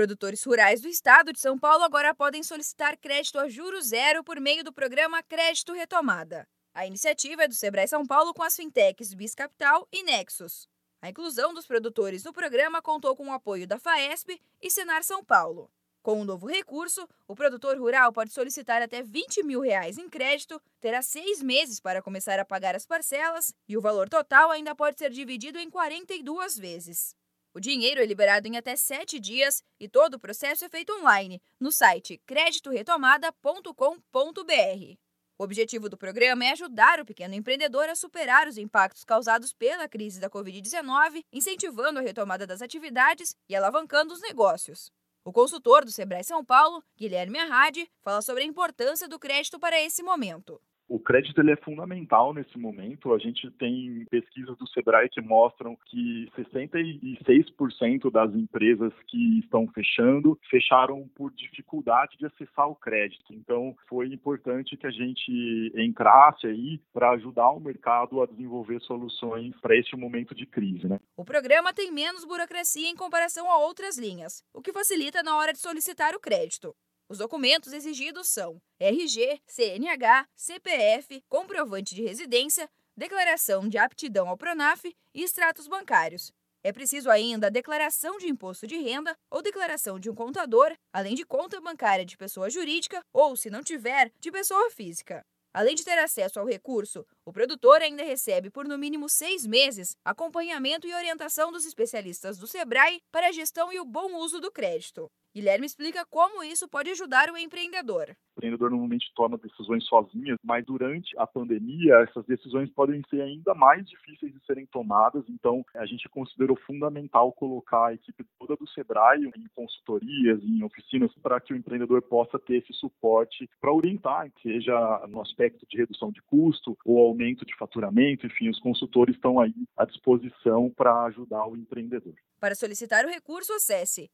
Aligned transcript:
Produtores 0.00 0.42
rurais 0.44 0.80
do 0.80 0.88
estado 0.88 1.30
de 1.30 1.38
São 1.38 1.58
Paulo 1.58 1.84
agora 1.84 2.14
podem 2.14 2.42
solicitar 2.42 2.96
crédito 2.96 3.38
a 3.38 3.50
juros 3.50 3.88
zero 3.88 4.24
por 4.24 4.40
meio 4.40 4.64
do 4.64 4.72
programa 4.72 5.22
Crédito 5.22 5.74
Retomada. 5.74 6.48
A 6.72 6.86
iniciativa 6.86 7.44
é 7.44 7.48
do 7.48 7.52
Sebrae 7.52 7.86
São 7.86 8.06
Paulo 8.06 8.32
com 8.32 8.42
as 8.42 8.56
fintechs 8.56 9.12
Biscapital 9.12 9.86
e 9.92 10.02
Nexus. 10.02 10.66
A 11.02 11.10
inclusão 11.10 11.52
dos 11.52 11.66
produtores 11.66 12.24
no 12.24 12.32
programa 12.32 12.80
contou 12.80 13.14
com 13.14 13.28
o 13.28 13.32
apoio 13.32 13.66
da 13.66 13.78
FAESP 13.78 14.40
e 14.62 14.70
Senar 14.70 15.04
São 15.04 15.22
Paulo. 15.22 15.70
Com 16.02 16.14
o 16.14 16.20
um 16.22 16.24
novo 16.24 16.46
recurso, 16.46 17.06
o 17.28 17.36
produtor 17.36 17.76
rural 17.76 18.10
pode 18.10 18.32
solicitar 18.32 18.80
até 18.80 19.02
20 19.02 19.42
mil 19.42 19.60
reais 19.60 19.98
em 19.98 20.08
crédito, 20.08 20.58
terá 20.80 21.02
seis 21.02 21.42
meses 21.42 21.78
para 21.78 22.00
começar 22.00 22.40
a 22.40 22.44
pagar 22.46 22.74
as 22.74 22.86
parcelas 22.86 23.52
e 23.68 23.76
o 23.76 23.82
valor 23.82 24.08
total 24.08 24.50
ainda 24.50 24.74
pode 24.74 24.98
ser 24.98 25.10
dividido 25.10 25.58
em 25.58 25.68
42 25.68 26.56
vezes. 26.56 27.14
O 27.52 27.58
dinheiro 27.58 28.00
é 28.00 28.06
liberado 28.06 28.46
em 28.46 28.56
até 28.56 28.76
sete 28.76 29.18
dias 29.18 29.64
e 29.80 29.88
todo 29.88 30.14
o 30.14 30.20
processo 30.20 30.64
é 30.64 30.68
feito 30.68 30.92
online, 30.92 31.42
no 31.58 31.72
site 31.72 32.16
creditoretomada.com.br. 32.24 34.96
O 35.36 35.42
objetivo 35.42 35.88
do 35.88 35.96
programa 35.96 36.44
é 36.44 36.52
ajudar 36.52 37.00
o 37.00 37.04
pequeno 37.04 37.34
empreendedor 37.34 37.88
a 37.88 37.96
superar 37.96 38.46
os 38.46 38.56
impactos 38.56 39.04
causados 39.04 39.52
pela 39.52 39.88
crise 39.88 40.20
da 40.20 40.30
Covid-19, 40.30 41.24
incentivando 41.32 41.98
a 41.98 42.02
retomada 42.02 42.46
das 42.46 42.62
atividades 42.62 43.34
e 43.48 43.56
alavancando 43.56 44.14
os 44.14 44.20
negócios. 44.20 44.92
O 45.24 45.32
consultor 45.32 45.84
do 45.84 45.90
Sebrae 45.90 46.22
São 46.22 46.44
Paulo, 46.44 46.84
Guilherme 46.96 47.40
Arrade, 47.40 47.90
fala 48.00 48.22
sobre 48.22 48.44
a 48.44 48.46
importância 48.46 49.08
do 49.08 49.18
crédito 49.18 49.58
para 49.58 49.80
esse 49.80 50.04
momento. 50.04 50.62
O 50.90 50.98
crédito 50.98 51.40
ele 51.40 51.52
é 51.52 51.56
fundamental 51.56 52.34
nesse 52.34 52.58
momento. 52.58 53.14
A 53.14 53.18
gente 53.18 53.48
tem 53.52 54.04
pesquisas 54.10 54.58
do 54.58 54.68
Sebrae 54.70 55.08
que 55.08 55.20
mostram 55.20 55.78
que 55.86 56.28
66% 56.36 58.10
das 58.10 58.34
empresas 58.34 58.92
que 59.06 59.38
estão 59.38 59.68
fechando 59.68 60.36
fecharam 60.50 61.08
por 61.14 61.32
dificuldade 61.32 62.16
de 62.18 62.26
acessar 62.26 62.68
o 62.68 62.74
crédito. 62.74 63.32
Então, 63.32 63.72
foi 63.88 64.08
importante 64.08 64.76
que 64.76 64.84
a 64.84 64.90
gente 64.90 65.72
entrasse 65.76 66.48
aí 66.48 66.80
para 66.92 67.12
ajudar 67.12 67.50
o 67.50 67.60
mercado 67.60 68.20
a 68.20 68.26
desenvolver 68.26 68.80
soluções 68.80 69.54
para 69.60 69.76
este 69.76 69.96
momento 69.96 70.34
de 70.34 70.44
crise. 70.44 70.88
Né? 70.88 70.98
O 71.16 71.24
programa 71.24 71.72
tem 71.72 71.92
menos 71.92 72.24
burocracia 72.24 72.88
em 72.88 72.96
comparação 72.96 73.48
a 73.48 73.58
outras 73.58 73.96
linhas, 73.96 74.42
o 74.52 74.60
que 74.60 74.72
facilita 74.72 75.22
na 75.22 75.36
hora 75.36 75.52
de 75.52 75.60
solicitar 75.60 76.16
o 76.16 76.20
crédito. 76.20 76.74
Os 77.10 77.18
documentos 77.18 77.72
exigidos 77.72 78.28
são 78.28 78.62
RG, 78.78 79.42
CNH, 79.44 80.28
CPF, 80.36 81.20
comprovante 81.28 81.92
de 81.92 82.04
residência, 82.04 82.70
declaração 82.96 83.68
de 83.68 83.76
aptidão 83.78 84.28
ao 84.28 84.36
Pronaf 84.36 84.84
e 85.12 85.24
extratos 85.24 85.66
bancários. 85.66 86.30
É 86.62 86.70
preciso 86.72 87.10
ainda 87.10 87.48
a 87.48 87.50
declaração 87.50 88.16
de 88.16 88.28
imposto 88.28 88.64
de 88.64 88.76
renda 88.76 89.18
ou 89.28 89.42
declaração 89.42 89.98
de 89.98 90.08
um 90.08 90.14
contador, 90.14 90.72
além 90.92 91.16
de 91.16 91.26
conta 91.26 91.60
bancária 91.60 92.04
de 92.04 92.16
pessoa 92.16 92.48
jurídica 92.48 93.04
ou, 93.12 93.34
se 93.34 93.50
não 93.50 93.60
tiver, 93.60 94.12
de 94.20 94.30
pessoa 94.30 94.70
física. 94.70 95.26
Além 95.52 95.74
de 95.74 95.84
ter 95.84 95.98
acesso 95.98 96.38
ao 96.38 96.46
recurso, 96.46 97.04
o 97.24 97.32
produtor 97.32 97.82
ainda 97.82 98.04
recebe 98.04 98.50
por 98.50 98.68
no 98.68 98.78
mínimo 98.78 99.08
seis 99.08 99.44
meses 99.44 99.96
acompanhamento 100.04 100.86
e 100.86 100.94
orientação 100.94 101.50
dos 101.50 101.66
especialistas 101.66 102.38
do 102.38 102.46
Sebrae 102.46 103.02
para 103.10 103.26
a 103.26 103.32
gestão 103.32 103.72
e 103.72 103.80
o 103.80 103.84
bom 103.84 104.14
uso 104.14 104.38
do 104.40 104.52
crédito. 104.52 105.10
Guilherme 105.32 105.64
explica 105.64 106.04
como 106.06 106.42
isso 106.42 106.68
pode 106.68 106.90
ajudar 106.90 107.30
o 107.30 107.38
empreendedor. 107.38 108.08
O 108.10 108.40
empreendedor 108.40 108.70
normalmente 108.70 109.12
toma 109.14 109.38
decisões 109.38 109.84
sozinhas, 109.86 110.36
mas 110.42 110.64
durante 110.64 111.16
a 111.18 111.26
pandemia 111.26 112.00
essas 112.08 112.24
decisões 112.26 112.68
podem 112.70 113.00
ser 113.08 113.20
ainda 113.20 113.54
mais 113.54 113.86
difíceis 113.86 114.32
de 114.32 114.44
serem 114.44 114.66
tomadas. 114.66 115.24
Então, 115.28 115.64
a 115.76 115.86
gente 115.86 116.08
considerou 116.08 116.56
fundamental 116.66 117.32
colocar 117.32 117.88
a 117.88 117.94
equipe 117.94 118.24
toda 118.40 118.56
do 118.56 118.68
Sebrae 118.70 119.24
em 119.24 119.46
consultorias, 119.54 120.42
em 120.42 120.64
oficinas, 120.64 121.12
para 121.22 121.40
que 121.40 121.52
o 121.52 121.56
empreendedor 121.56 122.02
possa 122.02 122.38
ter 122.38 122.56
esse 122.56 122.72
suporte 122.72 123.48
para 123.60 123.72
orientar, 123.72 124.28
seja 124.42 125.06
no 125.06 125.20
aspecto 125.20 125.64
de 125.68 125.76
redução 125.76 126.10
de 126.10 126.20
custo 126.22 126.76
ou 126.84 126.98
aumento 127.06 127.44
de 127.46 127.54
faturamento. 127.56 128.26
Enfim, 128.26 128.48
os 128.48 128.58
consultores 128.58 129.14
estão 129.14 129.38
aí 129.38 129.54
à 129.76 129.84
disposição 129.84 130.70
para 130.70 131.04
ajudar 131.04 131.46
o 131.46 131.56
empreendedor. 131.56 132.14
Para 132.40 132.54
solicitar 132.54 133.04
o 133.04 133.08
recurso, 133.10 133.52
acesse 133.52 134.10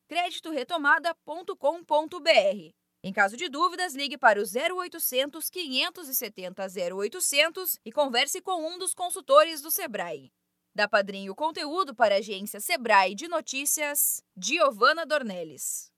creditoretomada.com.br. 1.15 2.75
Em 3.03 3.13
caso 3.13 3.37
de 3.37 3.49
dúvidas, 3.49 3.95
ligue 3.95 4.19
para 4.19 4.41
o 4.41 4.43
0800 4.43 5.49
570 5.49 6.67
0800 6.95 7.79
e 7.85 7.93
converse 7.93 8.41
com 8.41 8.67
um 8.69 8.79
dos 8.79 8.95
consultores 8.95 9.61
do 9.61 9.71
Sebrae. 9.71 10.33
Da 10.75 10.89
Padrinho 10.89 11.35
Conteúdo 11.35 11.95
para 11.95 12.17
a 12.17 12.19
agência 12.19 12.61
Sebrae 12.61 13.15
de 13.15 13.29
Notícias, 13.29 14.23
Giovana 14.37 15.07
Dornelles. 15.07 15.91